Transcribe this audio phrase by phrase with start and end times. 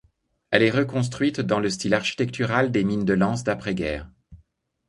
[0.49, 4.09] Elle est reconstruite dans le style architectural des mines de Lens d'après-guerre.